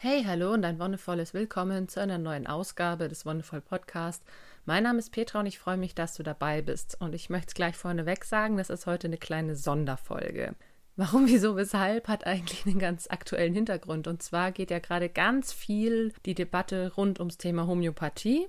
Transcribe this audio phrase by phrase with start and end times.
[0.00, 4.22] Hey, hallo und ein wundervolles Willkommen zu einer neuen Ausgabe des Wonderful Podcast.
[4.64, 6.96] Mein Name ist Petra und ich freue mich, dass du dabei bist.
[7.00, 10.54] Und ich möchte es gleich vorneweg sagen, das ist heute eine kleine Sonderfolge.
[10.98, 14.08] Warum, wieso, weshalb hat eigentlich einen ganz aktuellen Hintergrund.
[14.08, 18.48] Und zwar geht ja gerade ganz viel die Debatte rund ums Thema Homöopathie.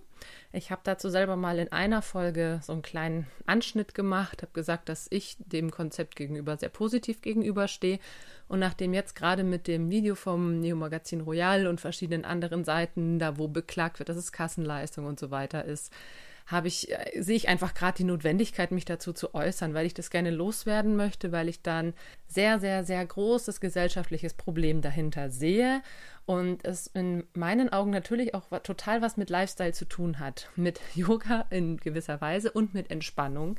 [0.52, 4.90] Ich habe dazu selber mal in einer Folge so einen kleinen Anschnitt gemacht, habe gesagt,
[4.90, 8.00] dass ich dem Konzept gegenüber sehr positiv gegenüberstehe.
[8.48, 13.20] Und nachdem jetzt gerade mit dem Video vom Neo Magazin Royal und verschiedenen anderen Seiten,
[13.20, 15.94] da wo beklagt wird, dass es Kassenleistung und so weiter ist,
[16.50, 19.94] habe ich, äh, sehe ich einfach gerade die Notwendigkeit, mich dazu zu äußern, weil ich
[19.94, 21.94] das gerne loswerden möchte, weil ich dann
[22.28, 25.82] sehr, sehr, sehr großes gesellschaftliches Problem dahinter sehe
[26.26, 30.82] und es in meinen Augen natürlich auch total was mit Lifestyle zu tun hat, mit
[30.96, 33.56] Yoga in gewisser Weise und mit Entspannung.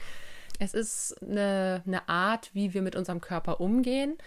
[0.59, 4.19] Es ist eine, eine Art, wie wir mit unserem Körper umgehen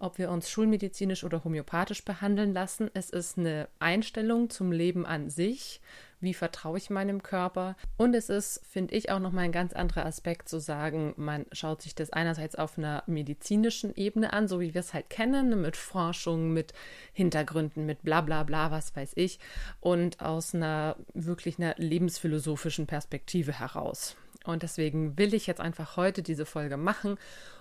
[0.00, 2.88] ob wir uns schulmedizinisch oder homöopathisch behandeln lassen.
[2.94, 5.80] Es ist eine Einstellung zum Leben an sich
[6.20, 7.76] wie vertraue ich meinem Körper.
[7.96, 11.82] Und es ist, finde ich, auch nochmal ein ganz anderer Aspekt zu sagen, man schaut
[11.82, 15.56] sich das einerseits auf einer medizinischen Ebene an, so wie wir es halt kennen, ne,
[15.56, 16.72] mit Forschung, mit
[17.12, 19.38] Hintergründen, mit bla bla bla, was weiß ich,
[19.80, 24.16] und aus einer wirklich einer lebensphilosophischen Perspektive heraus.
[24.44, 27.18] Und deswegen will ich jetzt einfach heute diese Folge machen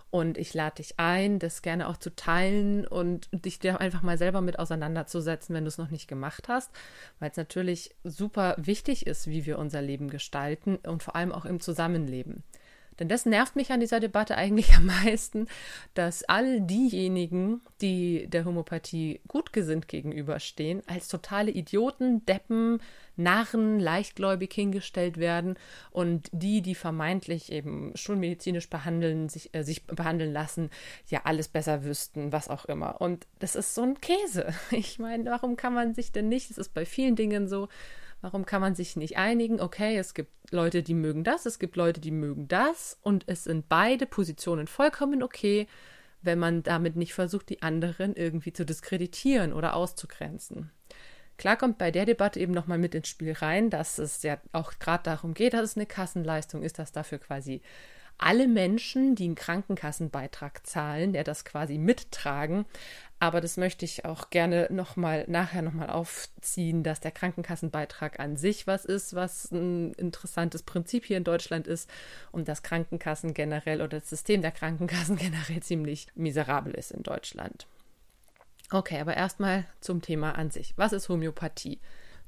[0.10, 4.18] und ich lade dich ein, das gerne auch zu teilen und dich da einfach mal
[4.18, 6.72] selber mit auseinanderzusetzen, wenn du es noch nicht gemacht hast,
[7.20, 11.46] weil es natürlich super wichtig ist, wie wir unser Leben gestalten und vor allem auch
[11.46, 12.44] im Zusammenleben.
[13.00, 15.48] Denn das nervt mich an dieser Debatte eigentlich am meisten,
[15.94, 22.80] dass all diejenigen, die der Homöopathie gut gesinnt gegenüberstehen, als totale Idioten, Deppen,
[23.18, 25.58] Narren, leichtgläubig hingestellt werden
[25.90, 30.70] und die, die vermeintlich eben schulmedizinisch behandeln, sich, äh, sich behandeln lassen,
[31.08, 33.02] ja alles besser wüssten, was auch immer.
[33.02, 34.54] Und das ist so ein Käse.
[34.78, 37.68] Ich meine, warum kann man sich denn nicht, das ist bei vielen Dingen so,
[38.22, 39.60] Warum kann man sich nicht einigen?
[39.60, 43.44] Okay, es gibt Leute, die mögen das, es gibt Leute, die mögen das und es
[43.44, 45.68] sind beide Positionen vollkommen okay,
[46.22, 50.72] wenn man damit nicht versucht, die anderen irgendwie zu diskreditieren oder auszugrenzen.
[51.38, 54.74] Klar kommt bei der Debatte eben nochmal mit ins Spiel rein, dass es ja auch
[54.80, 57.62] gerade darum geht, dass es eine Kassenleistung ist, dass dafür quasi
[58.18, 62.66] alle Menschen, die einen Krankenkassenbeitrag zahlen, der das quasi mittragen.
[63.20, 68.38] Aber das möchte ich auch gerne noch mal nachher nochmal aufziehen, dass der Krankenkassenbeitrag an
[68.38, 71.90] sich was ist, was ein interessantes Prinzip hier in Deutschland ist
[72.32, 77.66] und dass Krankenkassen generell oder das System der Krankenkassen generell ziemlich miserabel ist in Deutschland.
[78.70, 80.74] Okay, aber erstmal zum Thema an sich.
[80.76, 81.80] Was ist Homöopathie?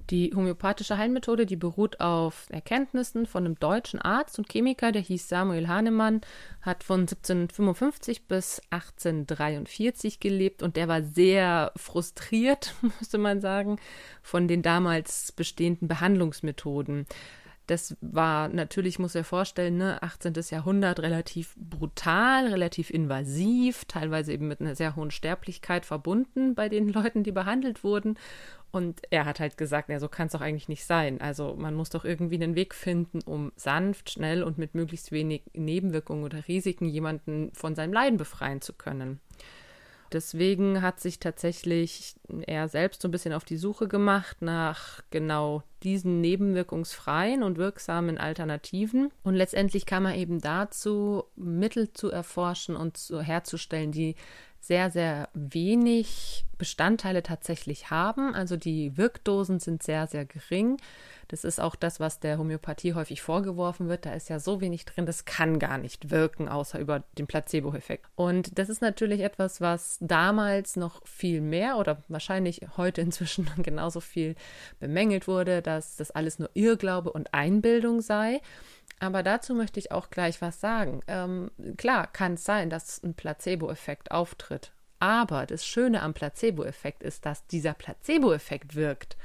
[0.10, 5.30] Die homöopathische Heilmethode, die beruht auf Erkenntnissen von einem deutschen Arzt und Chemiker, der hieß
[5.30, 6.22] Samuel Hahnemann,
[6.62, 13.78] hat von 1755 bis 1843 gelebt und der war sehr frustriert, müsste man sagen,
[14.24, 17.06] von den damals bestehenden Behandlungsmethoden.
[17.70, 20.34] Das war natürlich, muss er vorstellen, ne, 18.
[20.50, 26.90] Jahrhundert relativ brutal, relativ invasiv, teilweise eben mit einer sehr hohen Sterblichkeit verbunden bei den
[26.94, 28.18] Leuten, die behandelt wurden.
[28.72, 31.22] Und er hat halt gesagt, ja, so kann es doch eigentlich nicht sein.
[31.22, 35.44] Also man muss doch irgendwie einen Weg finden, um sanft, schnell und mit möglichst wenig
[35.54, 39.20] Nebenwirkungen oder Risiken jemanden von seinem Leiden befreien zu können.
[40.12, 42.16] Deswegen hat sich tatsächlich
[42.48, 48.18] er selbst so ein bisschen auf die Suche gemacht nach genau diesen nebenwirkungsfreien und wirksamen
[48.18, 49.12] Alternativen.
[49.24, 54.16] Und letztendlich kam er eben dazu, Mittel zu erforschen und zu, herzustellen, die
[54.60, 58.36] sehr, sehr wenig Bestandteile tatsächlich haben.
[58.36, 60.78] Also die Wirkdosen sind sehr, sehr gering.
[61.30, 64.06] Das ist auch das, was der Homöopathie häufig vorgeworfen wird.
[64.06, 68.08] Da ist ja so wenig drin, das kann gar nicht wirken, außer über den Placebo-Effekt.
[68.16, 74.02] Und das ist natürlich etwas, was damals noch viel mehr oder wahrscheinlich heute inzwischen genauso
[74.02, 74.36] viel
[74.80, 78.42] bemängelt wurde, dass das alles nur Irrglaube und Einbildung sei.
[79.00, 81.02] Aber dazu möchte ich auch gleich was sagen.
[81.08, 84.72] Ähm, klar kann es sein, dass ein Placebo-Effekt auftritt.
[85.00, 89.16] Aber das Schöne am Placebo-Effekt ist, dass dieser Placebo-Effekt wirkt.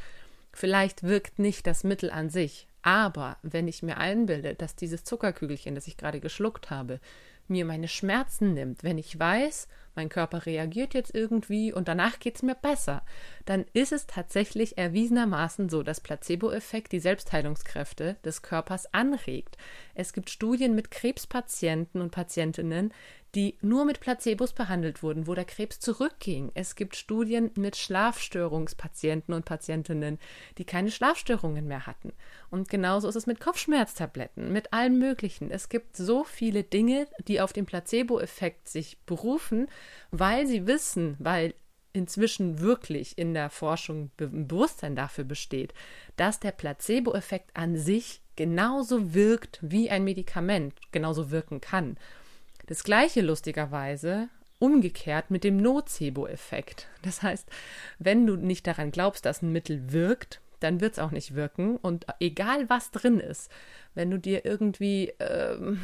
[0.55, 5.75] Vielleicht wirkt nicht das Mittel an sich, aber wenn ich mir einbilde, dass dieses Zuckerkügelchen,
[5.75, 7.01] das ich gerade geschluckt habe,
[7.49, 12.37] mir meine Schmerzen nimmt, wenn ich weiß, mein Körper reagiert jetzt irgendwie und danach geht
[12.37, 13.03] es mir besser,
[13.45, 19.57] dann ist es tatsächlich erwiesenermaßen so, dass Placebo-Effekt die Selbstheilungskräfte des Körpers anregt.
[19.95, 22.93] Es gibt Studien mit Krebspatienten und Patientinnen,
[23.35, 26.53] die nur mit Placebos behandelt wurden, wo der Krebs zurückging.
[26.55, 30.19] Es gibt Studien mit Schlafstörungspatienten und Patientinnen,
[30.59, 32.13] die keine Schlafstörungen mehr hatten.
[32.51, 35.51] Und genauso ist es mit Kopfschmerztabletten, mit allem Möglichen.
[35.51, 39.67] Es gibt so viele Dinge, die auf den Placebo-Effekt sich berufen,
[40.11, 41.55] weil sie wissen, weil
[41.93, 45.73] inzwischen wirklich in der Forschung ein Bewusstsein dafür besteht,
[46.17, 51.97] dass der Placebo-Effekt an sich genauso wirkt wie ein Medikament, genauso wirken kann.
[52.67, 54.29] Das gleiche lustigerweise
[54.59, 56.89] umgekehrt mit dem Nocebo-Effekt.
[57.03, 57.49] Das heißt,
[57.99, 61.77] wenn du nicht daran glaubst, dass ein Mittel wirkt, dann wird es auch nicht wirken.
[61.77, 63.51] Und egal was drin ist,
[63.95, 65.81] wenn du dir irgendwie, ähm,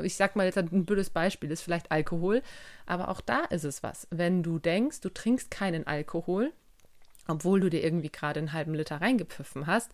[0.00, 2.42] ich sag mal jetzt ein blödes Beispiel, ist vielleicht Alkohol,
[2.86, 4.06] aber auch da ist es was.
[4.10, 6.52] Wenn du denkst, du trinkst keinen Alkohol,
[7.28, 9.92] obwohl du dir irgendwie gerade einen halben Liter reingepfiffen hast,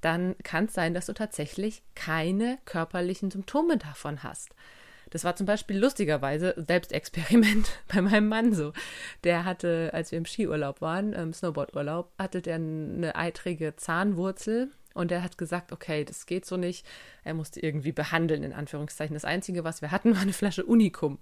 [0.00, 4.54] dann kann es sein, dass du tatsächlich keine körperlichen Symptome davon hast.
[5.10, 8.72] Das war zum Beispiel lustigerweise Selbstexperiment bei meinem Mann so.
[9.22, 15.10] Der hatte, als wir im Skiurlaub waren, im Snowboardurlaub, hatte der eine eitrige Zahnwurzel und
[15.10, 16.86] er hat gesagt, okay, das geht so nicht.
[17.24, 19.14] Er musste irgendwie behandeln, in Anführungszeichen.
[19.14, 21.18] Das Einzige, was wir hatten, war eine Flasche Unikum.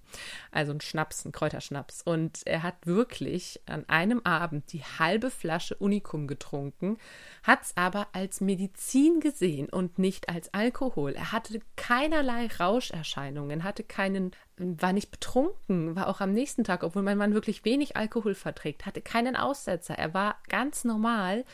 [0.50, 2.02] Also ein Schnaps, ein Kräuterschnaps.
[2.02, 6.98] Und er hat wirklich an einem Abend die halbe Flasche Unikum getrunken,
[7.42, 11.12] hat es aber als Medizin gesehen und nicht als Alkohol.
[11.12, 17.02] Er hatte keinerlei Rauscherscheinungen, hatte keinen, war nicht betrunken, war auch am nächsten Tag, obwohl
[17.02, 19.94] mein Mann wirklich wenig Alkohol verträgt, hatte keinen Aussetzer.
[19.94, 21.44] Er war ganz normal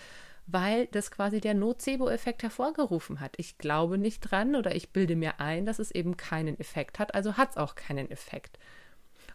[0.51, 3.35] weil das quasi der Nocebo-Effekt hervorgerufen hat.
[3.37, 7.15] Ich glaube nicht dran oder ich bilde mir ein, dass es eben keinen Effekt hat,
[7.15, 8.59] also hat es auch keinen Effekt.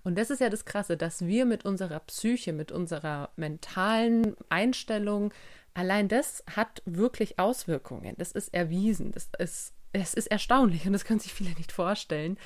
[0.04, 5.34] Und das ist ja das Krasse, dass wir mit unserer Psyche, mit unserer mentalen Einstellung,
[5.74, 8.16] allein das hat wirklich Auswirkungen.
[8.18, 9.12] Das ist erwiesen.
[9.12, 12.38] Das ist, es ist erstaunlich und das können sich viele nicht vorstellen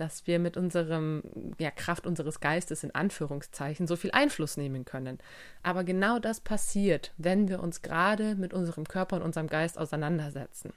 [0.00, 1.22] dass wir mit unserem,
[1.58, 5.18] ja, Kraft unseres Geistes in Anführungszeichen so viel Einfluss nehmen können.
[5.62, 10.72] Aber genau das passiert, wenn wir uns gerade mit unserem Körper und unserem Geist auseinandersetzen.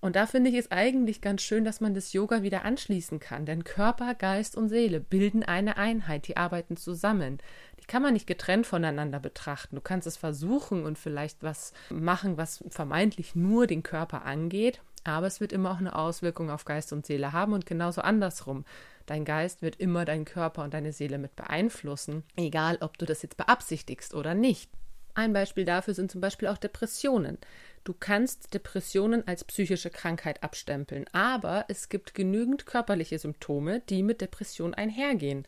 [0.00, 3.44] Und da finde ich es eigentlich ganz schön, dass man das Yoga wieder anschließen kann,
[3.44, 7.38] denn Körper, Geist und Seele bilden eine Einheit, die arbeiten zusammen.
[7.80, 9.76] Die kann man nicht getrennt voneinander betrachten.
[9.76, 15.26] Du kannst es versuchen und vielleicht was machen, was vermeintlich nur den Körper angeht, aber
[15.26, 18.64] es wird immer auch eine Auswirkung auf Geist und Seele haben und genauso andersrum.
[19.06, 23.22] Dein Geist wird immer deinen Körper und deine Seele mit beeinflussen, egal ob du das
[23.22, 24.70] jetzt beabsichtigst oder nicht.
[25.14, 27.38] Ein Beispiel dafür sind zum Beispiel auch Depressionen.
[27.82, 34.20] Du kannst Depressionen als psychische Krankheit abstempeln, aber es gibt genügend körperliche Symptome, die mit
[34.20, 35.46] Depression einhergehen.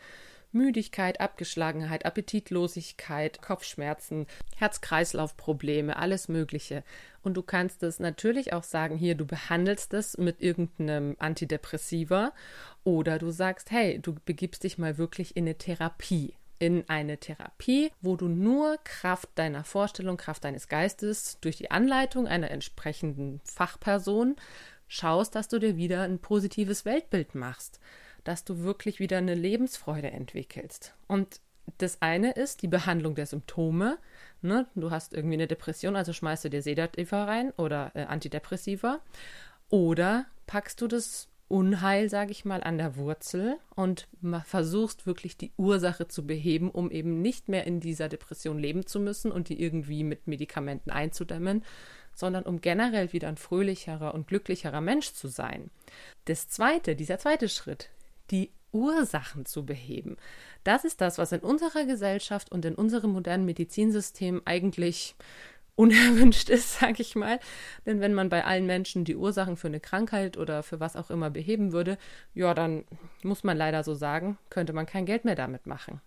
[0.53, 4.27] Müdigkeit, Abgeschlagenheit, Appetitlosigkeit, Kopfschmerzen,
[4.57, 6.85] Herz-Kreislauf-Probleme, alles Mögliche.
[7.23, 12.33] Und du kannst es natürlich auch sagen, hier, du behandelst es mit irgendeinem Antidepressiva
[12.85, 16.35] oder du sagst, hey, du begibst dich mal wirklich in eine Therapie.
[16.59, 22.29] In eine Therapie, wo du nur Kraft deiner Vorstellung, Kraft deines Geistes durch die Anleitung
[22.29, 24.37] einer entsprechenden Fachperson
[24.87, 27.81] schaust, dass du dir wieder ein positives Weltbild machst
[28.25, 30.95] dass du wirklich wieder eine Lebensfreude entwickelst.
[31.09, 31.41] Und
[31.79, 33.99] das eine ist die Behandlung der Symptome.
[34.41, 34.67] Ne?
[34.75, 39.01] Du hast irgendwie eine Depression, also schmeißt du dir Sedativa rein oder äh, Antidepressiva.
[39.69, 44.09] Oder packst du das Unheil, sage ich mal, an der Wurzel und
[44.45, 48.99] versuchst wirklich die Ursache zu beheben, um eben nicht mehr in dieser Depression leben zu
[48.99, 51.63] müssen und die irgendwie mit Medikamenten einzudämmen,
[52.15, 55.71] sondern um generell wieder ein fröhlicherer und glücklicherer Mensch zu sein.
[56.25, 57.91] Das zweite, dieser zweite Schritt,
[58.31, 60.17] die Ursachen zu beheben.
[60.65, 65.15] Das ist das, was in unserer Gesellschaft und in unserem modernen Medizinsystem eigentlich
[65.75, 67.39] unerwünscht ist, sage ich mal.
[67.87, 71.11] Denn wenn man bei allen Menschen die Ursachen für eine Krankheit oder für was auch
[71.11, 71.99] immer beheben würde,
[72.35, 72.85] ja, dann
[73.23, 76.01] muss man leider so sagen, könnte man kein Geld mehr damit machen.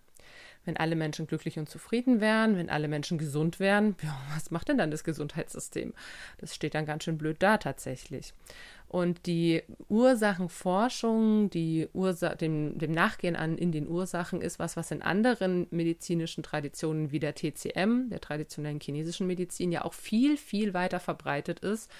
[0.66, 4.68] Wenn alle Menschen glücklich und zufrieden wären, wenn alle Menschen gesund wären, ja, was macht
[4.68, 5.94] denn dann das Gesundheitssystem?
[6.38, 8.34] Das steht dann ganz schön blöd da tatsächlich.
[8.88, 14.92] Und die Ursachenforschung, die Ursa dem, dem Nachgehen an in den Ursachen ist was, was
[14.92, 20.72] in anderen medizinischen Traditionen wie der TCM, der traditionellen chinesischen Medizin, ja auch viel, viel
[20.72, 21.90] weiter verbreitet ist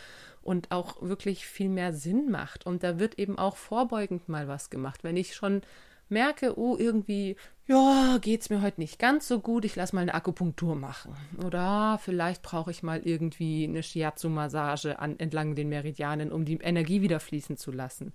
[0.43, 2.67] und auch wirklich viel mehr Sinn macht.
[2.67, 5.03] Und da wird eben auch vorbeugend mal was gemacht.
[5.03, 5.63] Wenn ich schon
[6.09, 7.37] merke, oh, irgendwie,
[7.67, 11.17] ja, geht's mir heute nicht ganz so gut, ich lasse mal eine Akupunktur machen.
[11.45, 17.21] Oder vielleicht brauche ich mal irgendwie eine Shiatsu-Massage entlang den Meridianen, um die Energie wieder
[17.21, 18.13] fließen zu lassen.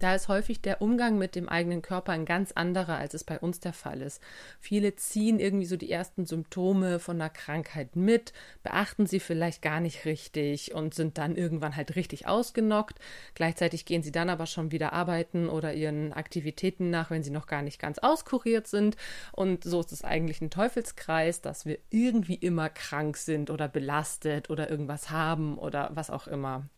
[0.00, 3.38] Da ist häufig der Umgang mit dem eigenen Körper ein ganz anderer, als es bei
[3.38, 4.20] uns der Fall ist.
[4.58, 8.32] Viele ziehen irgendwie so die ersten Symptome von einer Krankheit mit,
[8.64, 12.98] beachten sie vielleicht gar nicht richtig und sind dann irgendwann halt richtig ausgenockt.
[13.34, 17.46] Gleichzeitig gehen sie dann aber schon wieder arbeiten oder ihren Aktivitäten nach, wenn sie noch
[17.46, 18.96] gar nicht ganz auskuriert sind.
[19.32, 24.50] Und so ist es eigentlich ein Teufelskreis, dass wir irgendwie immer krank sind oder belastet
[24.50, 26.68] oder irgendwas haben oder was auch immer.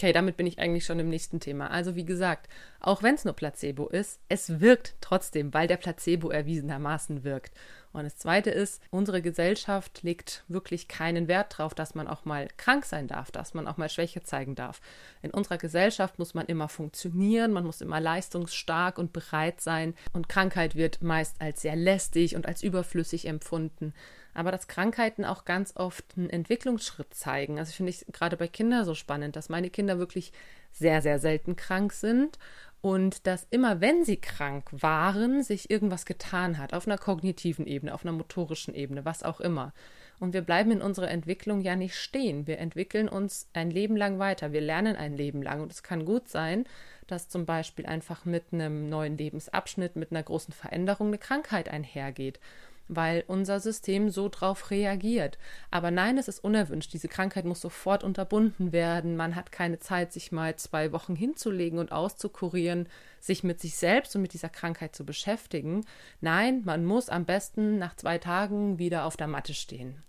[0.00, 1.72] Okay, damit bin ich eigentlich schon im nächsten Thema.
[1.72, 6.30] Also wie gesagt, auch wenn es nur Placebo ist, es wirkt trotzdem, weil der Placebo
[6.30, 7.52] erwiesenermaßen wirkt.
[7.92, 12.46] Und das Zweite ist, unsere Gesellschaft legt wirklich keinen Wert darauf, dass man auch mal
[12.58, 14.80] krank sein darf, dass man auch mal Schwäche zeigen darf.
[15.20, 19.94] In unserer Gesellschaft muss man immer funktionieren, man muss immer leistungsstark und bereit sein.
[20.12, 23.92] Und Krankheit wird meist als sehr lästig und als überflüssig empfunden
[24.34, 27.58] aber dass Krankheiten auch ganz oft einen Entwicklungsschritt zeigen.
[27.58, 30.32] Also finde ich gerade bei Kindern so spannend, dass meine Kinder wirklich
[30.72, 32.38] sehr, sehr selten krank sind
[32.80, 37.92] und dass immer, wenn sie krank waren, sich irgendwas getan hat, auf einer kognitiven Ebene,
[37.92, 39.72] auf einer motorischen Ebene, was auch immer.
[40.20, 42.46] Und wir bleiben in unserer Entwicklung ja nicht stehen.
[42.46, 44.52] Wir entwickeln uns ein Leben lang weiter.
[44.52, 45.60] Wir lernen ein Leben lang.
[45.60, 46.64] Und es kann gut sein,
[47.06, 52.40] dass zum Beispiel einfach mit einem neuen Lebensabschnitt, mit einer großen Veränderung eine Krankheit einhergeht
[52.88, 55.38] weil unser System so drauf reagiert.
[55.70, 56.92] Aber nein, es ist unerwünscht.
[56.92, 59.16] Diese Krankheit muss sofort unterbunden werden.
[59.16, 62.88] Man hat keine Zeit, sich mal zwei Wochen hinzulegen und auszukurieren,
[63.20, 65.84] sich mit sich selbst und mit dieser Krankheit zu beschäftigen.
[66.20, 70.02] Nein, man muss am besten nach zwei Tagen wieder auf der Matte stehen.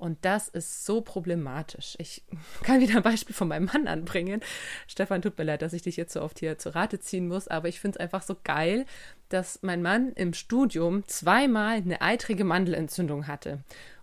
[0.00, 1.94] Und das ist so problematisch.
[1.98, 2.22] Ich
[2.62, 4.40] kann wieder ein Beispiel von meinem Mann anbringen.
[4.86, 7.48] Stefan, tut mir leid, dass ich dich jetzt so oft hier zur Rate ziehen muss,
[7.48, 8.86] aber ich finde es einfach so geil,
[9.28, 13.58] dass mein Mann im Studium zweimal eine eitrige Mandelentzündung hatte.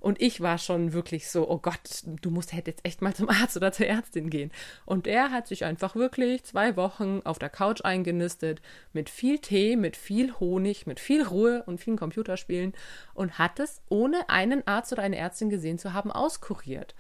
[0.08, 1.82] Und ich war schon wirklich so, oh Gott,
[2.22, 4.54] du musst jetzt echt mal zum Arzt oder zur Ärztin gehen.
[4.86, 8.62] Und er hat sich einfach wirklich zwei Wochen auf der Couch eingenistet,
[8.94, 12.72] mit viel Tee, mit viel Honig, mit viel Ruhe und vielen Computerspielen
[13.16, 16.96] und hat es, ohne einen Arzt oder eine Ärztin gesehen zu haben, auskuriert.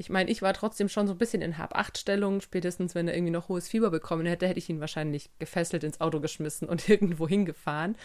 [0.00, 2.40] Ich meine, ich war trotzdem schon so ein bisschen in Hab-Acht-Stellung.
[2.40, 6.00] Spätestens, wenn er irgendwie noch hohes Fieber bekommen hätte, hätte ich ihn wahrscheinlich gefesselt ins
[6.00, 7.96] Auto geschmissen und irgendwo hingefahren.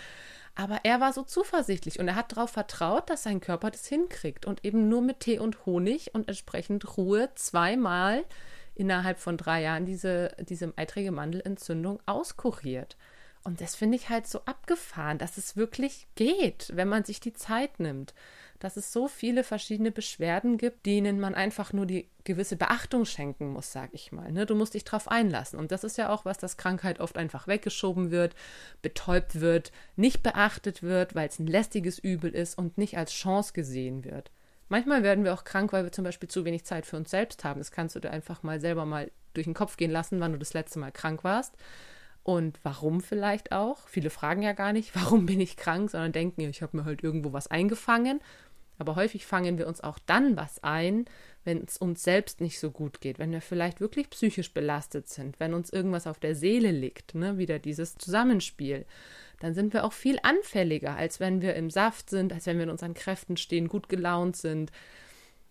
[0.56, 4.46] Aber er war so zuversichtlich und er hat darauf vertraut, dass sein Körper das hinkriegt
[4.46, 8.25] und eben nur mit Tee und Honig und entsprechend Ruhe zweimal
[8.75, 12.98] innerhalb von drei Jahren diese, diese eitrige Mandelentzündung auskuriert.
[13.46, 17.34] Und das finde ich halt so abgefahren, dass es wirklich geht, wenn man sich die
[17.34, 18.14] Zeit nimmt
[18.65, 23.50] dass es so viele verschiedene Beschwerden gibt, denen man einfach nur die gewisse Beachtung schenken
[23.50, 24.31] muss, sag ich mal.
[24.31, 24.48] Ne?
[24.48, 25.60] Du musst dich drauf einlassen.
[25.60, 28.34] Und das ist ja auch was, dass Krankheit oft einfach weggeschoben wird,
[28.81, 33.53] betäubt wird, nicht beachtet wird, weil es ein lästiges Übel ist und nicht als Chance
[33.53, 34.31] gesehen wird.
[34.67, 37.43] Manchmal werden wir auch krank, weil wir zum Beispiel zu wenig Zeit für uns selbst
[37.43, 37.60] haben.
[37.60, 40.39] Das kannst du dir einfach mal selber mal durch den Kopf gehen lassen, wann du
[40.39, 41.53] das letzte Mal krank warst.
[42.24, 43.88] Und warum vielleicht auch?
[43.88, 47.03] Viele fragen ja gar nicht, warum bin ich krank, sondern denken, ich habe mir halt
[47.03, 48.19] irgendwo was eingefangen
[48.77, 51.05] aber häufig fangen wir uns auch dann was ein,
[51.44, 55.39] wenn es uns selbst nicht so gut geht, wenn wir vielleicht wirklich psychisch belastet sind,
[55.39, 58.86] wenn uns irgendwas auf der Seele liegt, ne, wieder dieses Zusammenspiel,
[59.39, 62.63] dann sind wir auch viel anfälliger, als wenn wir im Saft sind, als wenn wir
[62.63, 64.72] in unseren Kräften stehen, gut gelaunt sind.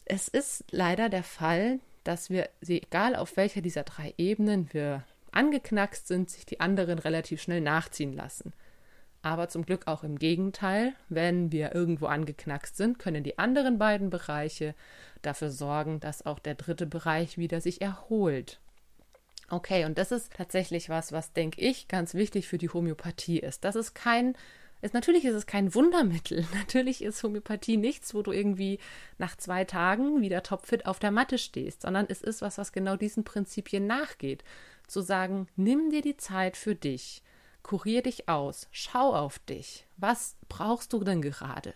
[0.05, 6.07] Es ist leider der Fall, dass wir, egal auf welcher dieser drei Ebenen wir angeknackst
[6.07, 8.53] sind, sich die anderen relativ schnell nachziehen lassen.
[9.25, 14.11] Aber zum Glück auch im Gegenteil, wenn wir irgendwo angeknackst sind, können die anderen beiden
[14.11, 14.75] Bereiche
[15.23, 18.61] dafür sorgen, dass auch der dritte Bereich wieder sich erholt.
[19.49, 23.65] Okay, und das ist tatsächlich was, was denke ich ganz wichtig für die Homöopathie ist.
[23.65, 24.35] Das ist kein
[24.83, 26.45] ist, natürlich ist es kein Wundermittel.
[26.55, 28.79] Natürlich ist Homöopathie nichts, wo du irgendwie
[29.17, 32.97] nach zwei Tagen wieder topfit auf der Matte stehst, sondern es ist was, was genau
[32.97, 34.45] diesen Prinzipien nachgeht.
[34.87, 37.23] Zu sagen, nimm dir die Zeit für dich.
[37.65, 39.87] Kurier dich aus, schau auf dich.
[39.97, 41.75] Was brauchst du denn gerade?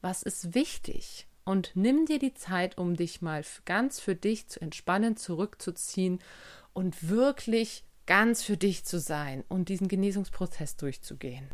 [0.00, 1.28] Was ist wichtig?
[1.44, 6.20] Und nimm dir die Zeit, um dich mal ganz für dich zu entspannen, zurückzuziehen
[6.72, 11.48] und wirklich ganz für dich zu sein und diesen Genesungsprozess durchzugehen.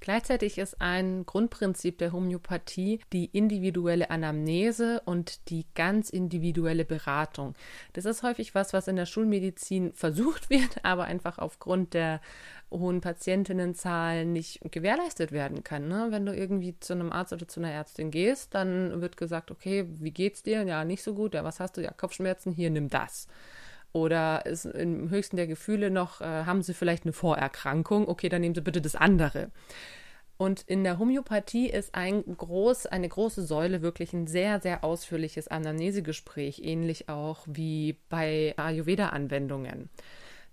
[0.00, 7.54] Gleichzeitig ist ein Grundprinzip der Homöopathie die individuelle Anamnese und die ganz individuelle Beratung.
[7.92, 12.22] Das ist häufig was, was in der Schulmedizin versucht wird, aber einfach aufgrund der
[12.70, 15.88] hohen Patientinnenzahlen nicht gewährleistet werden kann.
[15.88, 16.06] Ne?
[16.10, 19.86] Wenn du irgendwie zu einem Arzt oder zu einer Ärztin gehst, dann wird gesagt, okay,
[19.88, 20.62] wie geht's dir?
[20.62, 21.34] Ja, nicht so gut.
[21.34, 21.82] Ja, was hast du?
[21.82, 22.52] Ja, Kopfschmerzen.
[22.52, 23.26] Hier, nimm das.
[23.92, 28.08] Oder ist im höchsten der Gefühle noch, äh, haben Sie vielleicht eine Vorerkrankung?
[28.08, 29.50] Okay, dann nehmen Sie bitte das andere.
[30.36, 35.48] Und in der Homöopathie ist ein groß, eine große Säule wirklich ein sehr, sehr ausführliches
[35.48, 39.90] Anamnesegespräch, ähnlich auch wie bei Ayurveda-Anwendungen.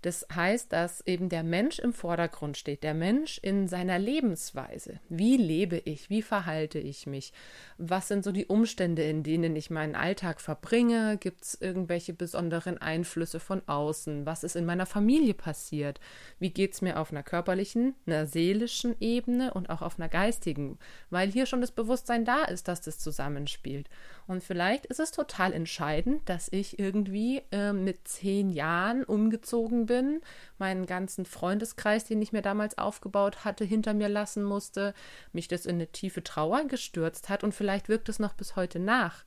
[0.02, 5.00] Das heißt, dass eben der Mensch im Vordergrund steht, der Mensch in seiner Lebensweise.
[5.08, 6.08] Wie lebe ich?
[6.08, 7.32] Wie verhalte ich mich?
[7.78, 11.16] Was sind so die Umstände, in denen ich meinen Alltag verbringe?
[11.18, 14.24] Gibt es irgendwelche besonderen Einflüsse von außen?
[14.24, 15.98] Was ist in meiner Familie passiert?
[16.38, 20.78] Wie geht es mir auf einer körperlichen, einer seelischen Ebene und auch auf einer geistigen?
[21.10, 23.88] Weil hier schon das Bewusstsein da ist, dass das zusammenspielt.
[24.28, 30.20] Und vielleicht ist es total entscheidend, dass ich irgendwie äh, mit zehn Jahren umgezogen bin,
[30.58, 34.94] meinen ganzen Freundeskreis, den ich mir damals aufgebaut hatte, hinter mir lassen musste,
[35.32, 38.78] mich das in eine tiefe Trauer gestürzt hat und vielleicht wirkt es noch bis heute
[38.78, 39.24] nach.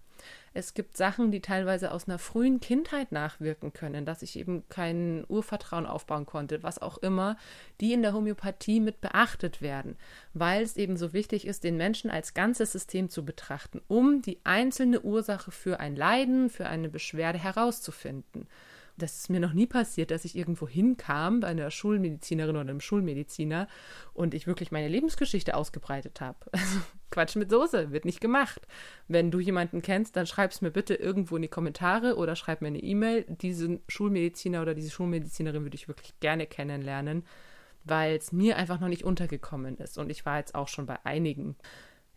[0.53, 5.23] Es gibt Sachen, die teilweise aus einer frühen Kindheit nachwirken können, dass ich eben kein
[5.29, 7.37] Urvertrauen aufbauen konnte, was auch immer,
[7.79, 9.97] die in der Homöopathie mit beachtet werden,
[10.33, 14.39] weil es eben so wichtig ist, den Menschen als ganzes System zu betrachten, um die
[14.43, 18.47] einzelne Ursache für ein Leiden, für eine Beschwerde herauszufinden
[19.01, 22.81] das ist mir noch nie passiert, dass ich irgendwo hinkam bei einer Schulmedizinerin oder einem
[22.81, 23.67] Schulmediziner
[24.13, 26.37] und ich wirklich meine Lebensgeschichte ausgebreitet habe.
[26.61, 26.79] Also
[27.09, 28.65] Quatsch mit Soße, wird nicht gemacht.
[29.09, 32.61] Wenn du jemanden kennst, dann schreib es mir bitte irgendwo in die Kommentare oder schreib
[32.61, 33.25] mir eine E-Mail.
[33.27, 37.25] Diesen Schulmediziner oder diese Schulmedizinerin würde ich wirklich gerne kennenlernen,
[37.83, 39.97] weil es mir einfach noch nicht untergekommen ist.
[39.97, 41.57] Und ich war jetzt auch schon bei einigen.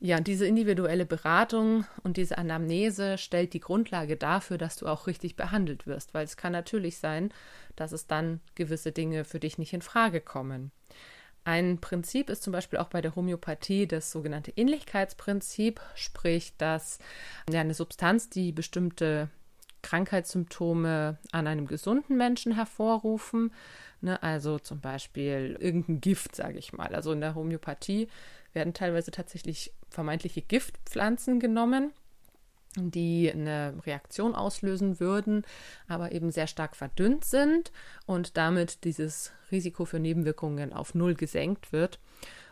[0.05, 5.07] Ja, und diese individuelle Beratung und diese Anamnese stellt die Grundlage dafür, dass du auch
[5.07, 7.33] richtig behandelt wirst, weil es kann natürlich sein,
[7.75, 10.73] dass es dann gewisse Dinge für dich nicht in Frage kommen.
[11.45, 16.99] Ein Prinzip ist zum Beispiel auch bei der Homöopathie das sogenannte Ähnlichkeitsprinzip, sprich, dass
[17.51, 19.31] eine Substanz, die bestimmte
[19.81, 23.55] Krankheitssymptome an einem gesunden Menschen hervorrufen,
[24.03, 26.95] ne, also zum Beispiel irgendein Gift, sage ich mal.
[26.95, 28.09] Also in der Homöopathie
[28.53, 31.93] werden teilweise tatsächlich vermeintliche Giftpflanzen genommen,
[32.77, 35.45] die eine Reaktion auslösen würden,
[35.89, 37.73] aber eben sehr stark verdünnt sind
[38.07, 41.99] und damit dieses Risiko für Nebenwirkungen auf Null gesenkt wird.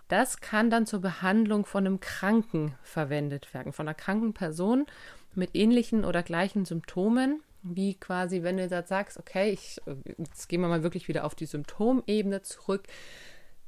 [0.09, 4.87] Das kann dann zur Behandlung von einem Kranken verwendet werden, von einer kranken Person
[5.35, 9.81] mit ähnlichen oder gleichen Symptomen, wie quasi, wenn du jetzt sagst, okay, ich,
[10.19, 12.83] jetzt gehen wir mal wirklich wieder auf die Symptomebene zurück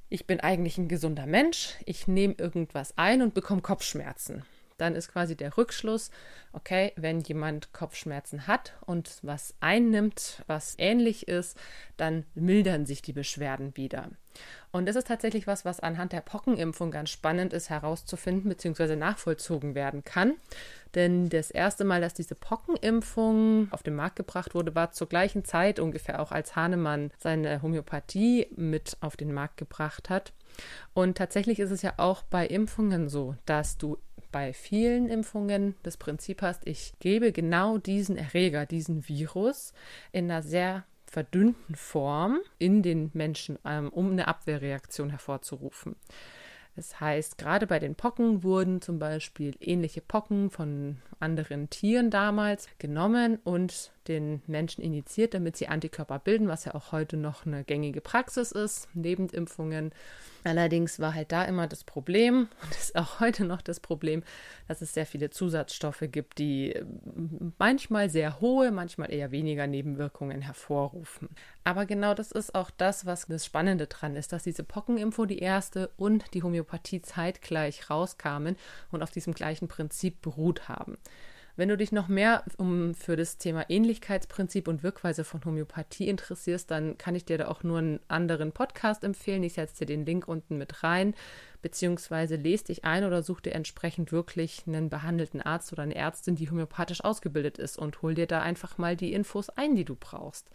[0.09, 4.45] ich bin eigentlich ein gesunder Mensch, ich nehme irgendwas ein und bekomme Kopfschmerzen.
[4.77, 6.11] Dann ist quasi der Rückschluss,
[6.53, 11.57] okay, wenn jemand Kopfschmerzen hat und was einnimmt, was ähnlich ist,
[11.97, 14.11] dann mildern sich die Beschwerden wieder.
[14.73, 18.97] Und das ist tatsächlich was, was anhand der Pockenimpfung ganz spannend ist herauszufinden bzw.
[18.97, 20.35] nachvollzogen werden kann.
[20.97, 25.45] Denn das erste Mal, dass diese Pockenimpfung auf den Markt gebracht wurde, war zur gleichen
[25.45, 30.33] Zeit ungefähr auch als Hahnemann seine Homöopathie mit auf den Markt gebracht hat.
[30.95, 33.99] Und tatsächlich ist es ja auch bei Impfungen so, dass du
[34.35, 39.73] bei vielen Impfungen das Prinzip hast, ich gebe genau diesen Erreger, diesen Virus
[40.11, 45.95] in einer sehr verdünnten Form in den Menschen, ähm, um eine Abwehrreaktion hervorzurufen.
[46.75, 52.67] Das heißt, gerade bei den Pocken wurden zum Beispiel ähnliche Pocken von anderen Tieren damals
[52.81, 57.65] genommen und den Menschen injiziert, damit sie Antikörper bilden, was ja auch heute noch eine
[57.65, 59.93] gängige Praxis ist, neben Impfungen.
[60.45, 64.23] Allerdings war halt da immer das Problem, und ist auch heute noch das Problem,
[64.69, 70.43] dass es sehr viele Zusatzstoffe gibt, die ähm, manchmal sehr hohe, manchmal eher weniger Nebenwirkungen
[70.43, 71.31] hervorrufen.
[71.65, 75.39] Aber genau das ist auch das, was das Spannende dran ist, dass diese Pockenimpfung, die
[75.39, 78.57] erste und die Homöopathie zeitgleich rauskamen
[78.91, 80.99] und auf diesem gleichen Prinzip beruht haben.
[81.57, 86.69] Wenn du dich noch mehr um, für das Thema Ähnlichkeitsprinzip und Wirkweise von Homöopathie interessierst,
[86.69, 89.45] dann kann ich dir da auch nur einen anderen Podcast empfehlen.
[89.45, 91.15] Ich setze dir den Link unten mit rein,
[91.63, 96.35] beziehungsweise lese dich ein oder such dir entsprechend wirklich einen behandelten Arzt oder eine Ärztin,
[96.35, 99.95] die homöopathisch ausgebildet ist und hol dir da einfach mal die Infos ein, die du
[99.95, 100.51] brauchst.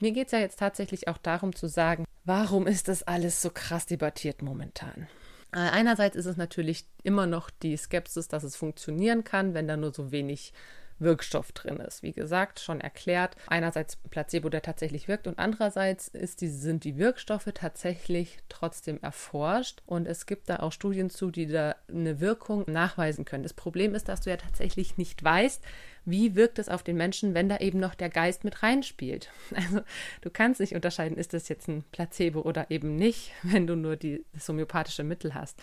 [0.00, 3.50] Mir geht es ja jetzt tatsächlich auch darum zu sagen, warum ist das alles so
[3.50, 5.06] krass debattiert momentan?
[5.56, 9.78] Äh, einerseits ist es natürlich immer noch die Skepsis, dass es funktionieren kann, wenn da
[9.78, 10.52] nur so wenig
[10.98, 12.02] Wirkstoff drin ist.
[12.02, 17.48] Wie gesagt, schon erklärt, einerseits Placebo, der tatsächlich wirkt und andererseits die, sind die Wirkstoffe
[17.54, 23.24] tatsächlich trotzdem erforscht und es gibt da auch Studien zu, die da eine Wirkung nachweisen
[23.24, 23.42] können.
[23.42, 25.62] Das Problem ist, dass du ja tatsächlich nicht weißt,
[26.06, 29.30] wie wirkt es auf den Menschen, wenn da eben noch der Geist mit reinspielt.
[29.56, 29.80] Also
[30.20, 33.96] du kannst nicht unterscheiden, ist das jetzt ein Placebo oder eben nicht, wenn du nur
[33.96, 35.60] die, das homöopathische Mittel hast.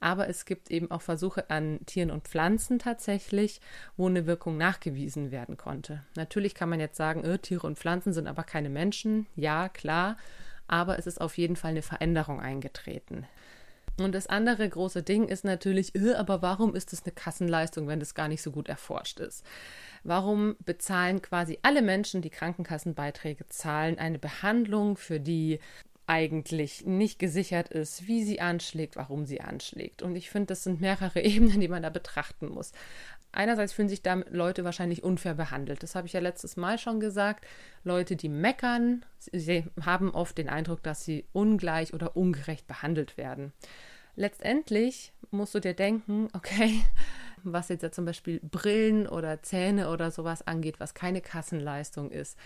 [0.00, 3.60] Aber es gibt eben auch Versuche an Tieren und Pflanzen tatsächlich,
[3.96, 6.02] wo eine Wirkung nachgewiesen werden konnte.
[6.16, 9.26] Natürlich kann man jetzt sagen, äh, Tiere und Pflanzen sind aber keine Menschen.
[9.36, 10.16] Ja, klar.
[10.66, 13.26] Aber es ist auf jeden Fall eine Veränderung eingetreten.
[13.98, 18.00] Und das andere große Ding ist natürlich, äh, aber warum ist es eine Kassenleistung, wenn
[18.00, 19.44] das gar nicht so gut erforscht ist?
[20.02, 25.60] Warum bezahlen quasi alle Menschen, die Krankenkassenbeiträge zahlen, eine Behandlung, für die
[26.10, 30.02] eigentlich nicht gesichert ist, wie sie anschlägt, warum sie anschlägt.
[30.02, 32.72] Und ich finde, das sind mehrere Ebenen, die man da betrachten muss.
[33.30, 35.84] Einerseits fühlen sich damit Leute wahrscheinlich unfair behandelt.
[35.84, 37.46] Das habe ich ja letztes Mal schon gesagt.
[37.84, 43.52] Leute, die meckern, sie haben oft den Eindruck, dass sie ungleich oder ungerecht behandelt werden.
[44.16, 46.82] Letztendlich musst du dir denken, okay,
[47.44, 52.36] was jetzt ja zum Beispiel Brillen oder Zähne oder sowas angeht, was keine Kassenleistung ist.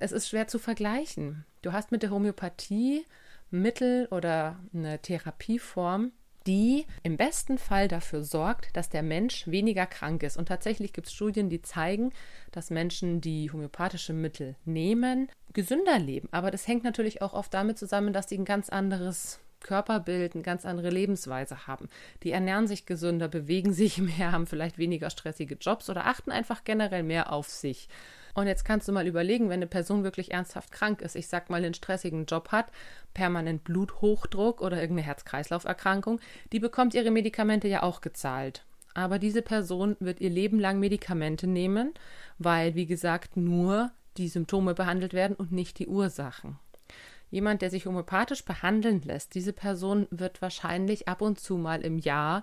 [0.00, 1.44] Es ist schwer zu vergleichen.
[1.62, 3.06] Du hast mit der Homöopathie
[3.50, 6.10] Mittel oder eine Therapieform,
[6.46, 10.36] die im besten Fall dafür sorgt, dass der Mensch weniger krank ist.
[10.36, 12.12] Und tatsächlich gibt es Studien, die zeigen,
[12.50, 16.28] dass Menschen, die homöopathische Mittel nehmen, gesünder leben.
[16.32, 20.42] Aber das hängt natürlich auch oft damit zusammen, dass sie ein ganz anderes Körperbild, eine
[20.42, 21.88] ganz andere Lebensweise haben.
[22.24, 26.64] Die ernähren sich gesünder, bewegen sich mehr, haben vielleicht weniger stressige Jobs oder achten einfach
[26.64, 27.88] generell mehr auf sich.
[28.34, 31.50] Und jetzt kannst du mal überlegen, wenn eine Person wirklich ernsthaft krank ist, ich sag
[31.50, 32.66] mal einen stressigen Job hat,
[33.12, 36.20] permanent Bluthochdruck oder irgendeine Herz-Kreislauf-Erkrankung,
[36.52, 38.64] die bekommt ihre Medikamente ja auch gezahlt.
[38.94, 41.92] Aber diese Person wird ihr Leben lang Medikamente nehmen,
[42.38, 46.58] weil, wie gesagt, nur die Symptome behandelt werden und nicht die Ursachen.
[47.30, 51.98] Jemand, der sich homöopathisch behandeln lässt, diese Person wird wahrscheinlich ab und zu mal im
[51.98, 52.42] Jahr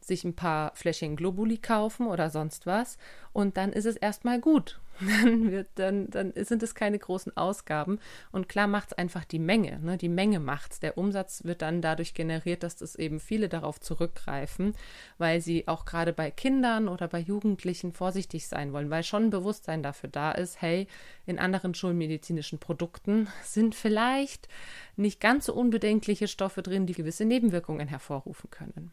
[0.00, 2.96] sich ein paar Fläschchen Globuli kaufen oder sonst was
[3.34, 4.80] und dann ist es erstmal gut.
[5.22, 7.98] Dann, wird, dann, dann sind es keine großen Ausgaben
[8.32, 9.78] und klar macht es einfach die Menge.
[9.80, 9.96] Ne?
[9.96, 10.80] Die Menge macht es.
[10.80, 14.74] Der Umsatz wird dann dadurch generiert, dass das eben viele darauf zurückgreifen,
[15.18, 19.30] weil sie auch gerade bei Kindern oder bei Jugendlichen vorsichtig sein wollen, weil schon ein
[19.30, 20.86] Bewusstsein dafür da ist, hey,
[21.26, 24.48] in anderen schulmedizinischen Produkten sind vielleicht
[24.96, 28.92] nicht ganz so unbedenkliche Stoffe drin, die gewisse Nebenwirkungen hervorrufen können.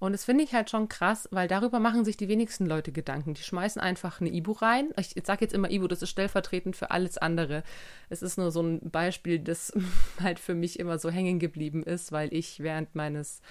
[0.00, 3.34] Und das finde ich halt schon krass, weil darüber machen sich die wenigsten Leute Gedanken.
[3.34, 4.90] Die schmeißen einfach eine Ibu rein.
[4.96, 7.64] Ich sage jetzt immer Ibu, das ist stellvertretend für alles andere.
[8.08, 9.72] Es ist nur so ein Beispiel, das
[10.22, 13.42] halt für mich immer so hängen geblieben ist, weil ich während meines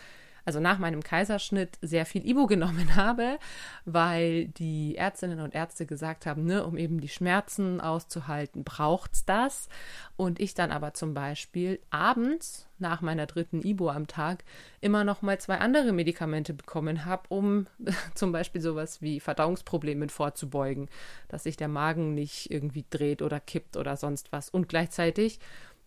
[0.48, 3.38] also nach meinem Kaiserschnitt, sehr viel Ibu genommen habe,
[3.84, 9.26] weil die Ärztinnen und Ärzte gesagt haben, ne, um eben die Schmerzen auszuhalten, braucht es
[9.26, 9.68] das.
[10.16, 14.46] Und ich dann aber zum Beispiel abends nach meiner dritten Ibu am Tag
[14.80, 17.68] immer noch mal zwei andere Medikamente bekommen habe, um
[18.16, 20.88] zum Beispiel sowas wie Verdauungsproblemen vorzubeugen,
[21.28, 24.50] dass sich der Magen nicht irgendwie dreht oder kippt oder sonst was.
[24.50, 25.40] Und gleichzeitig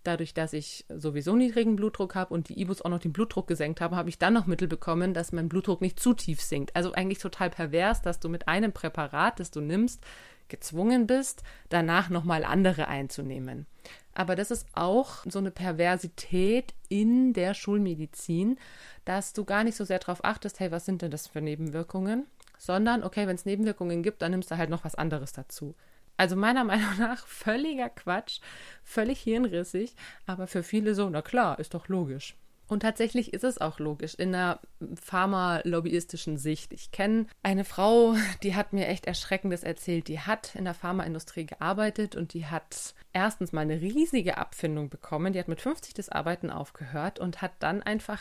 [0.04, 3.80] dadurch, dass ich sowieso niedrigen Blutdruck habe und die Ibus auch noch den Blutdruck gesenkt
[3.80, 6.74] haben, habe ich dann noch Mittel bekommen, dass mein Blutdruck nicht zu tief sinkt.
[6.74, 10.02] Also eigentlich total pervers, dass du mit einem Präparat, das du nimmst,
[10.48, 13.66] gezwungen bist, danach nochmal andere einzunehmen.
[14.12, 18.58] Aber das ist auch so eine Perversität in der Schulmedizin,
[19.04, 22.26] dass du gar nicht so sehr darauf achtest, hey, was sind denn das für Nebenwirkungen?
[22.58, 25.74] Sondern, okay, wenn es Nebenwirkungen gibt, dann nimmst du halt noch was anderes dazu.
[26.20, 28.40] Also meiner Meinung nach völliger Quatsch,
[28.84, 29.94] völlig hirnrissig,
[30.26, 32.36] aber für viele so, na klar, ist doch logisch.
[32.68, 34.60] Und tatsächlich ist es auch logisch in einer
[35.02, 36.74] pharmalobbyistischen Sicht.
[36.74, 40.08] Ich kenne eine Frau, die hat mir echt Erschreckendes erzählt.
[40.08, 45.32] Die hat in der Pharmaindustrie gearbeitet und die hat erstens mal eine riesige Abfindung bekommen.
[45.32, 48.20] Die hat mit 50 das Arbeiten aufgehört und hat dann einfach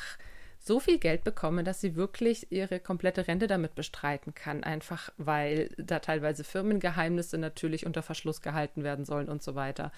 [0.60, 5.69] so viel Geld bekommen, dass sie wirklich ihre komplette Rente damit bestreiten kann, einfach weil
[5.78, 9.91] da teilweise Firmengeheimnisse natürlich unter Verschluss gehalten werden sollen und so weiter.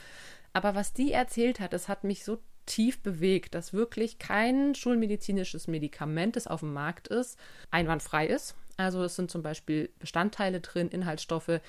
[0.53, 2.39] Aber was die erzählt hat, das hat mich so
[2.71, 7.37] tief bewegt, dass wirklich kein schulmedizinisches Medikament, das auf dem Markt ist,
[7.69, 8.55] einwandfrei ist.
[8.77, 11.59] Also es sind zum Beispiel Bestandteile drin, Inhaltsstoffe,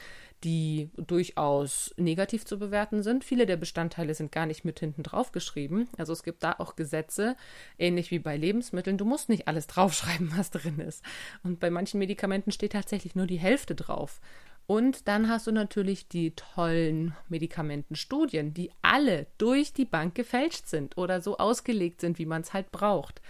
[0.44, 3.24] die durchaus negativ zu bewerten sind.
[3.24, 5.88] Viele der Bestandteile sind gar nicht mit hinten drauf geschrieben.
[5.98, 7.36] Also es gibt da auch Gesetze,
[7.78, 8.96] ähnlich wie bei Lebensmitteln.
[8.96, 11.04] Du musst nicht alles draufschreiben, was drin ist.
[11.42, 14.20] Und bei manchen Medikamenten steht tatsächlich nur die Hälfte drauf.
[14.66, 20.96] Und dann hast du natürlich die tollen Medikamentenstudien, die alle durch die Bank gefälscht sind
[20.96, 23.20] oder so ausgelegt sind, wie man es halt braucht.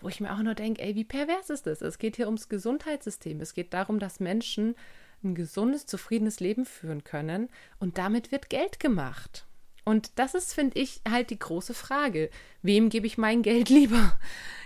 [0.00, 1.80] Wo ich mir auch nur denke, ey, wie pervers ist das?
[1.82, 3.40] Es geht hier ums Gesundheitssystem.
[3.40, 4.76] Es geht darum, dass Menschen
[5.24, 7.48] ein gesundes, zufriedenes Leben führen können.
[7.78, 9.46] Und damit wird Geld gemacht.
[9.86, 12.28] Und das ist, finde ich, halt die große Frage.
[12.60, 14.18] Wem gebe ich mein Geld lieber?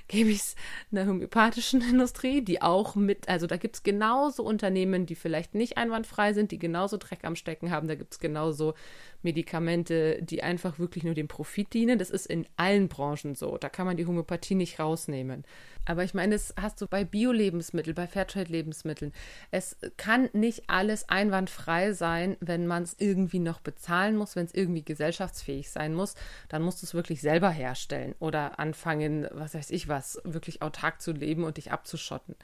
[0.09, 0.56] Gebe ich es
[0.90, 5.76] einer homöopathischen Industrie, die auch mit, also da gibt es genauso Unternehmen, die vielleicht nicht
[5.76, 7.87] einwandfrei sind, die genauso Dreck am Stecken haben.
[7.87, 8.74] Da gibt es genauso
[9.22, 11.98] Medikamente, die einfach wirklich nur dem Profit dienen.
[11.98, 13.59] Das ist in allen Branchen so.
[13.59, 15.44] Da kann man die Homöopathie nicht rausnehmen.
[15.85, 19.12] Aber ich meine, das hast du bei Bio-Lebensmitteln, bei Fairtrade-Lebensmitteln.
[19.50, 24.54] Es kann nicht alles einwandfrei sein, wenn man es irgendwie noch bezahlen muss, wenn es
[24.54, 26.14] irgendwie gesellschaftsfähig sein muss,
[26.48, 31.00] dann musst du es wirklich selber herstellen oder anfangen, was weiß ich was, wirklich autark
[31.00, 32.37] zu leben und dich abzuschotten.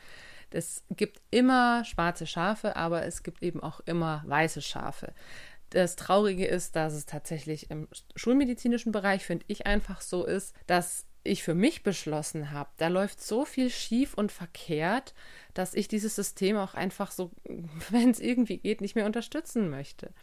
[0.50, 5.12] Es gibt immer schwarze Schafe, aber es gibt eben auch immer weiße Schafe.
[5.76, 11.04] Das Traurige ist, dass es tatsächlich im schulmedizinischen Bereich, finde ich, einfach so ist, dass
[11.22, 15.12] ich für mich beschlossen habe, da läuft so viel schief und verkehrt,
[15.52, 17.30] dass ich dieses System auch einfach so,
[17.90, 20.14] wenn es irgendwie geht, nicht mehr unterstützen möchte.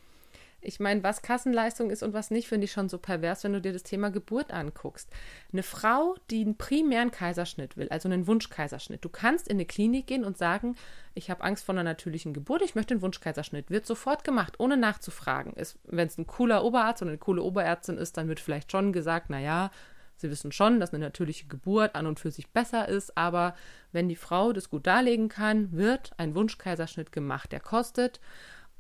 [0.63, 3.62] Ich meine, was Kassenleistung ist und was nicht, finde ich schon so pervers, wenn du
[3.62, 5.10] dir das Thema Geburt anguckst.
[5.52, 9.04] Eine Frau, die einen primären Kaiserschnitt will, also einen Wunschkaiserschnitt.
[9.04, 10.76] Du kannst in eine Klinik gehen und sagen,
[11.13, 13.69] ich habe Angst vor einer natürlichen Geburt, ich möchte einen Wunschkaiserschnitt.
[13.69, 15.54] Wird sofort gemacht, ohne nachzufragen.
[15.84, 19.30] Wenn es ein cooler Oberarzt oder eine coole Oberärztin ist, dann wird vielleicht schon gesagt,
[19.30, 19.69] naja,
[20.15, 23.56] Sie wissen schon, dass eine natürliche Geburt an und für sich besser ist, aber
[23.91, 27.52] wenn die Frau das gut darlegen kann, wird ein Wunschkaiserschnitt gemacht.
[27.52, 28.21] Der kostet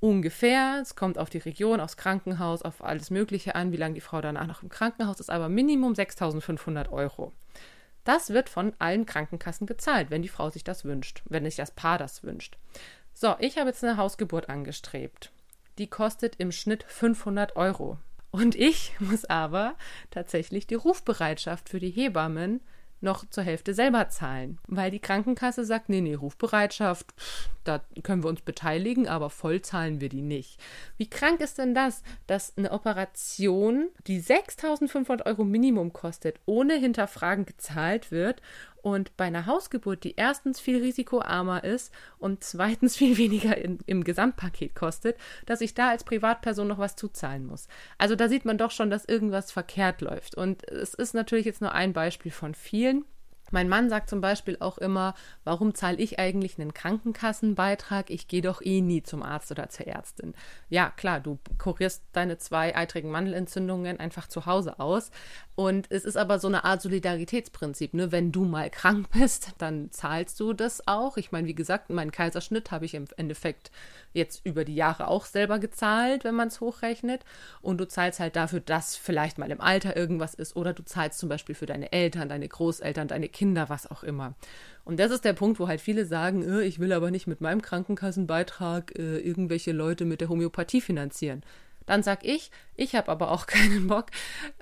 [0.03, 4.01] ungefähr, es kommt auf die Region, aufs Krankenhaus, auf alles Mögliche an, wie lange die
[4.01, 7.31] Frau danach noch im Krankenhaus ist, aber Minimum 6.500 Euro.
[8.03, 11.71] Das wird von allen Krankenkassen gezahlt, wenn die Frau sich das wünscht, wenn sich das
[11.71, 12.57] Paar das wünscht.
[13.13, 15.31] So, ich habe jetzt eine Hausgeburt angestrebt.
[15.77, 17.97] Die kostet im Schnitt 500 Euro.
[18.29, 19.75] Und ich muss aber
[20.11, 22.59] tatsächlich die Rufbereitschaft für die Hebammen
[23.03, 28.23] noch zur Hälfte selber zahlen, weil die Krankenkasse sagt, nee, nee, Rufbereitschaft, pff, da können
[28.23, 30.59] wir uns beteiligen, aber voll zahlen wir die nicht.
[30.97, 37.45] Wie krank ist denn das, dass eine Operation, die 6.500 Euro Minimum kostet, ohne Hinterfragen
[37.45, 38.41] gezahlt wird
[38.83, 44.03] und bei einer Hausgeburt, die erstens viel risikoarmer ist und zweitens viel weniger in, im
[44.03, 47.67] Gesamtpaket kostet, dass ich da als Privatperson noch was zuzahlen muss.
[47.97, 50.35] Also da sieht man doch schon, dass irgendwas verkehrt läuft.
[50.35, 53.05] Und es ist natürlich jetzt nur ein Beispiel von vielen.
[53.53, 55.13] Mein Mann sagt zum Beispiel auch immer,
[55.43, 58.09] warum zahle ich eigentlich einen Krankenkassenbeitrag?
[58.09, 60.33] Ich gehe doch eh nie zum Arzt oder zur Ärztin.
[60.69, 65.11] Ja, klar, du kurierst deine zwei eitrigen Mandelentzündungen einfach zu Hause aus.
[65.55, 67.93] Und es ist aber so eine Art Solidaritätsprinzip.
[67.93, 68.11] Ne?
[68.11, 71.15] Wenn du mal krank bist, dann zahlst du das auch.
[71.17, 73.69] Ich meine, wie gesagt, meinen Kaiserschnitt habe ich im Endeffekt
[74.13, 77.23] jetzt über die Jahre auch selber gezahlt, wenn man es hochrechnet.
[77.61, 80.55] Und du zahlst halt dafür, dass vielleicht mal im Alter irgendwas ist.
[80.55, 84.35] Oder du zahlst zum Beispiel für deine Eltern, deine Großeltern, deine Kinder, was auch immer.
[84.85, 87.41] Und das ist der Punkt, wo halt viele sagen, äh, ich will aber nicht mit
[87.41, 91.43] meinem Krankenkassenbeitrag äh, irgendwelche Leute mit der Homöopathie finanzieren.
[91.85, 94.07] Dann sag ich, ich habe aber auch keinen Bock,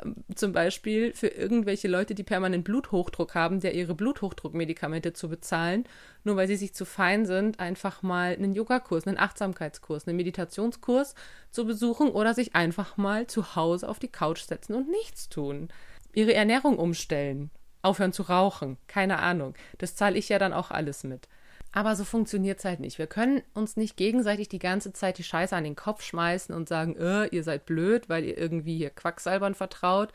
[0.03, 5.85] ähm, zum Beispiel für irgendwelche Leute, die permanent Bluthochdruck haben, der ihre Bluthochdruckmedikamente zu bezahlen,
[6.23, 11.15] nur weil sie sich zu fein sind, einfach mal einen Yogakurs, einen Achtsamkeitskurs, einen Meditationskurs
[11.51, 15.69] zu besuchen oder sich einfach mal zu Hause auf die Couch setzen und nichts tun.
[16.13, 17.49] Ihre Ernährung umstellen,
[17.81, 19.55] aufhören zu rauchen, keine Ahnung.
[19.77, 21.27] Das zahle ich ja dann auch alles mit.
[21.73, 22.97] Aber so funktioniert es halt nicht.
[22.97, 26.67] Wir können uns nicht gegenseitig die ganze Zeit die Scheiße an den Kopf schmeißen und
[26.67, 30.11] sagen, äh, ihr seid blöd, weil ihr irgendwie hier Quacksalbern vertraut.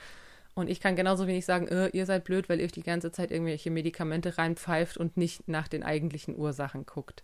[0.54, 3.10] Und ich kann genauso wenig sagen, äh, ihr seid blöd, weil ihr euch die ganze
[3.10, 7.22] Zeit irgendwelche Medikamente reinpfeift und nicht nach den eigentlichen Ursachen guckt.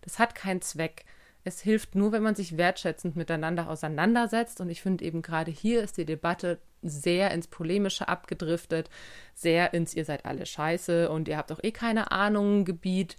[0.00, 1.04] Das hat keinen Zweck.
[1.44, 4.60] Es hilft nur, wenn man sich wertschätzend miteinander auseinandersetzt.
[4.60, 8.88] Und ich finde eben gerade hier ist die Debatte sehr ins Polemische abgedriftet,
[9.34, 13.16] sehr ins Ihr seid alle scheiße und ihr habt doch eh keine Ahnung Gebiet.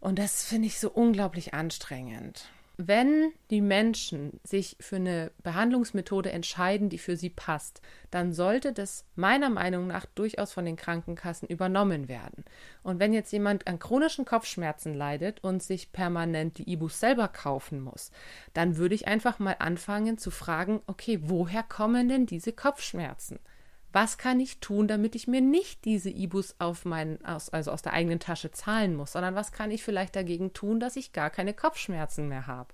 [0.00, 2.46] Und das finde ich so unglaublich anstrengend.
[2.78, 9.04] Wenn die Menschen sich für eine Behandlungsmethode entscheiden, die für sie passt, dann sollte das
[9.14, 12.44] meiner Meinung nach durchaus von den Krankenkassen übernommen werden.
[12.82, 17.80] Und wenn jetzt jemand an chronischen Kopfschmerzen leidet und sich permanent die Ibus selber kaufen
[17.80, 18.10] muss,
[18.54, 23.38] dann würde ich einfach mal anfangen zu fragen, okay, woher kommen denn diese Kopfschmerzen?
[23.92, 27.82] Was kann ich tun, damit ich mir nicht diese Ibus auf meinen, aus, also aus
[27.82, 31.30] der eigenen Tasche zahlen muss, sondern was kann ich vielleicht dagegen tun, dass ich gar
[31.30, 32.72] keine Kopfschmerzen mehr habe.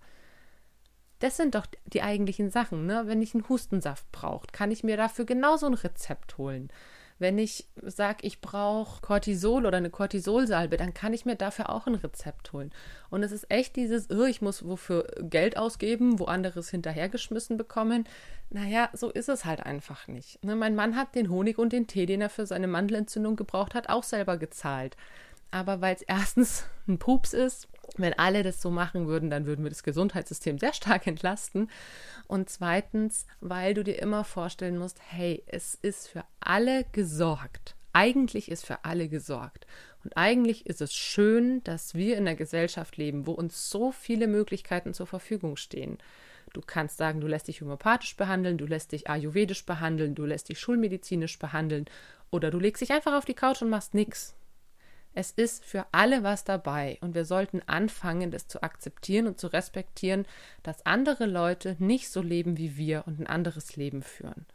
[1.18, 3.02] Das sind doch die eigentlichen Sachen, ne?
[3.06, 6.70] Wenn ich einen Hustensaft brauche, kann ich mir dafür genauso ein Rezept holen.
[7.18, 11.86] Wenn ich sage, ich brauche Cortisol oder eine Cortisolsalbe, dann kann ich mir dafür auch
[11.86, 12.72] ein Rezept holen.
[13.10, 18.04] Und es ist echt dieses, oh, ich muss wofür Geld ausgeben, wo anderes hinterhergeschmissen bekommen.
[18.50, 20.42] Naja, so ist es halt einfach nicht.
[20.44, 20.54] Ne?
[20.54, 23.88] Mein Mann hat den Honig und den Tee, den er für seine Mandelentzündung gebraucht hat,
[23.88, 24.96] auch selber gezahlt.
[25.50, 29.64] Aber weil es erstens ein Pups ist, wenn alle das so machen würden, dann würden
[29.64, 31.70] wir das Gesundheitssystem sehr stark entlasten.
[32.26, 37.74] Und zweitens, weil du dir immer vorstellen musst, hey, es ist für alle gesorgt.
[37.92, 39.66] Eigentlich ist für alle gesorgt.
[40.04, 44.26] Und eigentlich ist es schön, dass wir in einer Gesellschaft leben, wo uns so viele
[44.26, 45.98] Möglichkeiten zur Verfügung stehen.
[46.52, 50.48] Du kannst sagen, du lässt dich homöopathisch behandeln, du lässt dich ayurvedisch behandeln, du lässt
[50.48, 51.86] dich schulmedizinisch behandeln
[52.30, 54.34] oder du legst dich einfach auf die Couch und machst nichts.
[55.18, 59.48] Es ist für alle was dabei und wir sollten anfangen, das zu akzeptieren und zu
[59.48, 60.26] respektieren,
[60.62, 64.46] dass andere Leute nicht so leben wie wir und ein anderes Leben führen.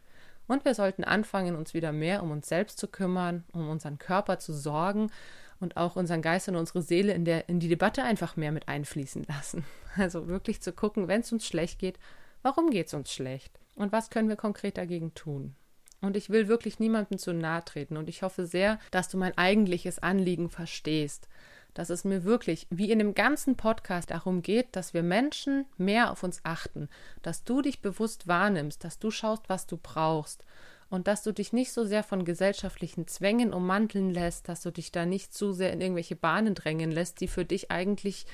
[0.48, 4.40] Und wir sollten anfangen, uns wieder mehr um uns selbst zu kümmern, um unseren Körper
[4.40, 5.12] zu sorgen
[5.60, 8.70] und auch unseren Geist und unsere Seele in, der, in die Debatte einfach mehr mit
[8.70, 9.66] einfließen lassen.
[9.98, 12.00] Also wirklich zu gucken, wenn es uns schlecht geht,
[12.42, 13.60] warum geht es uns schlecht?
[13.76, 15.58] Und was können wir konkret dagegen tun?
[16.04, 17.96] Und ich will wirklich niemandem zu nahe treten.
[17.96, 21.30] Und ich hoffe sehr, dass du mein eigentliches Anliegen verstehst.
[21.74, 26.12] Dass es mir wirklich, wie in dem ganzen Podcast, darum geht, dass wir Menschen mehr
[26.12, 26.90] auf uns achten.
[27.22, 30.44] Dass du dich bewusst wahrnimmst, dass du schaust, was du brauchst.
[30.90, 34.92] Und dass du dich nicht so sehr von gesellschaftlichen Zwängen ummanteln lässt, dass du dich
[34.92, 38.26] da nicht zu sehr in irgendwelche Bahnen drängen lässt, die für dich eigentlich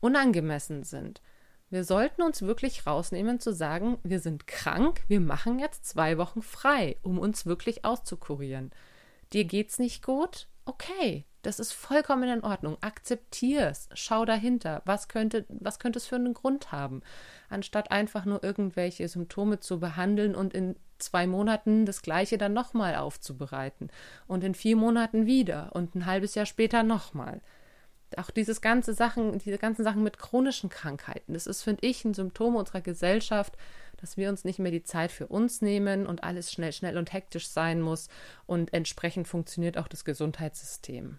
[0.00, 1.22] unangemessen sind.
[1.74, 6.40] Wir sollten uns wirklich rausnehmen zu sagen, wir sind krank, wir machen jetzt zwei Wochen
[6.40, 8.70] frei, um uns wirklich auszukurieren.
[9.32, 10.46] Dir geht's nicht gut?
[10.66, 12.78] Okay, das ist vollkommen in Ordnung.
[12.80, 13.88] Akzeptier's.
[13.94, 14.82] Schau dahinter.
[14.84, 17.02] Was könnte, was könnte es für einen Grund haben?
[17.48, 22.94] Anstatt einfach nur irgendwelche Symptome zu behandeln und in zwei Monaten das Gleiche dann nochmal
[22.94, 23.90] aufzubereiten
[24.28, 27.40] und in vier Monaten wieder und ein halbes Jahr später nochmal
[28.18, 32.14] auch dieses ganze Sachen, diese ganzen Sachen mit chronischen Krankheiten, das ist, finde ich, ein
[32.14, 33.56] Symptom unserer Gesellschaft,
[33.96, 37.12] dass wir uns nicht mehr die Zeit für uns nehmen und alles schnell, schnell und
[37.12, 38.08] hektisch sein muss
[38.46, 41.18] und entsprechend funktioniert auch das Gesundheitssystem.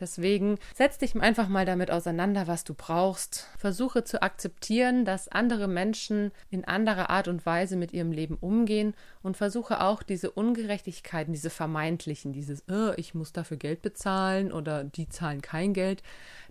[0.00, 3.48] Deswegen setz dich einfach mal damit auseinander, was du brauchst.
[3.58, 8.94] Versuche zu akzeptieren, dass andere Menschen in anderer Art und Weise mit ihrem Leben umgehen
[9.22, 14.84] und versuche auch diese Ungerechtigkeiten, diese vermeintlichen, dieses, oh, ich muss dafür Geld bezahlen oder
[14.84, 16.02] die zahlen kein Geld,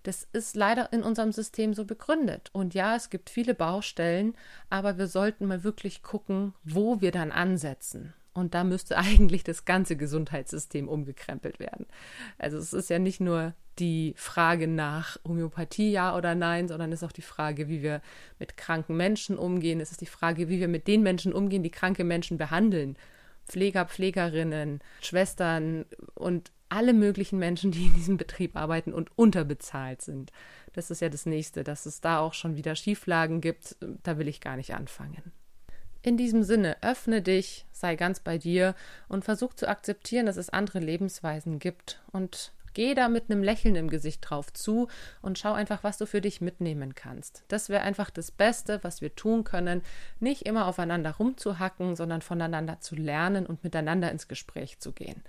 [0.03, 2.49] das ist leider in unserem System so begründet.
[2.53, 4.35] Und ja, es gibt viele Baustellen,
[4.69, 8.13] aber wir sollten mal wirklich gucken, wo wir dann ansetzen.
[8.37, 11.87] Und da müsste eigentlich das ganze Gesundheitssystem umgekrempelt werden.
[12.37, 17.01] Also es ist ja nicht nur die Frage nach Homöopathie, ja oder nein, sondern es
[17.01, 18.01] ist auch die Frage, wie wir
[18.39, 19.79] mit kranken Menschen umgehen.
[19.79, 22.95] Es ist die Frage, wie wir mit den Menschen umgehen, die kranke Menschen behandeln.
[23.47, 30.31] Pfleger, Pflegerinnen, Schwestern und alle möglichen Menschen, die in diesem Betrieb arbeiten und unterbezahlt sind.
[30.73, 33.77] Das ist ja das nächste, dass es da auch schon wieder Schieflagen gibt.
[34.03, 35.31] Da will ich gar nicht anfangen.
[36.07, 38.75] In diesem Sinne, öffne dich, sei ganz bei dir
[39.09, 43.75] und versuch zu akzeptieren, dass es andere Lebensweisen gibt und geh da mit einem Lächeln
[43.75, 44.87] im Gesicht drauf zu
[45.21, 47.43] und schau einfach, was du für dich mitnehmen kannst.
[47.49, 49.81] Das wäre einfach das Beste, was wir tun können,
[50.21, 55.21] nicht immer aufeinander rumzuhacken, sondern voneinander zu lernen und miteinander ins Gespräch zu gehen.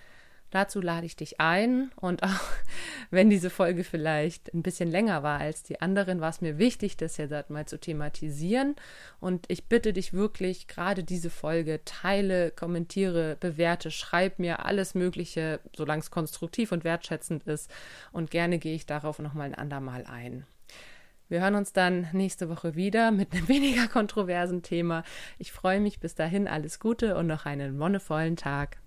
[0.50, 2.40] Dazu lade ich dich ein und auch
[3.10, 6.96] wenn diese Folge vielleicht ein bisschen länger war als die anderen, war es mir wichtig,
[6.96, 8.76] das jetzt mal zu thematisieren
[9.20, 15.60] und ich bitte dich wirklich, gerade diese Folge teile, kommentiere, bewerte, schreib mir alles Mögliche,
[15.76, 17.70] solange es konstruktiv und wertschätzend ist
[18.12, 20.46] und gerne gehe ich darauf nochmal ein andermal ein.
[21.30, 25.04] Wir hören uns dann nächste Woche wieder mit einem weniger kontroversen Thema.
[25.38, 28.76] Ich freue mich bis dahin, alles Gute und noch einen wonnevollen Tag.